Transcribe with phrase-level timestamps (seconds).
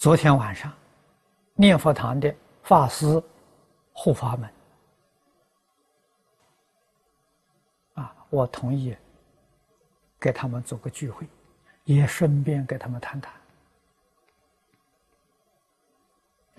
[0.00, 0.72] 昨天晚上，
[1.52, 3.22] 念佛堂的法师、
[3.92, 4.50] 护法们，
[7.92, 8.96] 啊，我同意
[10.18, 11.26] 给他们做个聚会，
[11.84, 13.34] 也顺便给他们谈谈，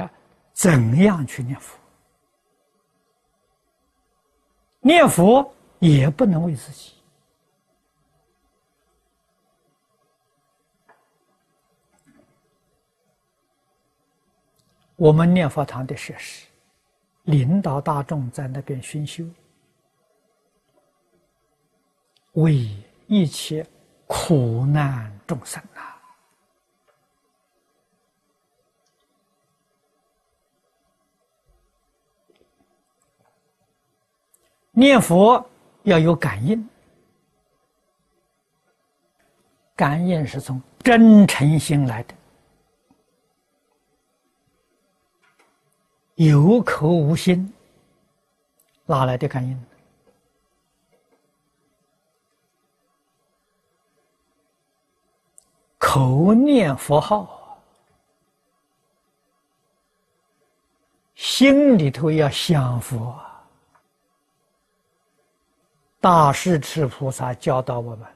[0.05, 0.11] 啊，
[0.53, 1.79] 怎样去念佛？
[4.81, 6.93] 念佛也不能为自己。
[15.01, 16.45] 我们念佛堂的设施，
[17.23, 19.25] 领导大众在那边熏修，
[22.33, 22.69] 为
[23.07, 23.65] 一切
[24.05, 25.99] 苦难众生啊！
[34.69, 35.43] 念佛
[35.81, 36.69] 要有感应，
[39.75, 42.13] 感应是从真诚心来的。
[46.23, 47.51] 有口无心，
[48.85, 49.59] 哪来的感应？
[55.79, 57.59] 口念佛号，
[61.15, 63.19] 心里头要想佛。
[65.99, 68.07] 大势至菩萨教导我们：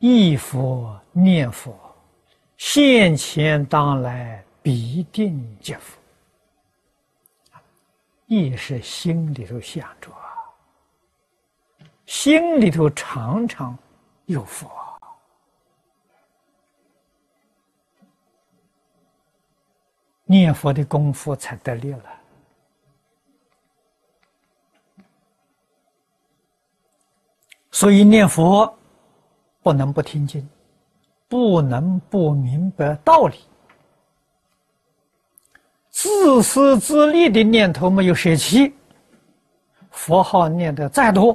[0.00, 1.74] 忆佛念佛，
[2.58, 4.44] 现前当来。
[4.64, 6.00] 必定接福，
[8.24, 10.10] 亦是心里头想着，
[12.06, 13.76] 心里头常常
[14.24, 14.70] 有佛，
[20.24, 22.20] 念佛的功夫才得力了。
[27.70, 28.74] 所以念佛
[29.62, 30.48] 不能不听经，
[31.28, 33.38] 不能不明白道理。
[36.04, 38.74] 自私自利的念头没有舍弃，
[39.90, 41.34] 佛号念的再多，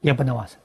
[0.00, 0.58] 也不能往生。